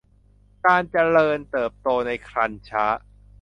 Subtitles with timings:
[0.65, 2.85] การเจริญเติบโตในครรภ์ช้า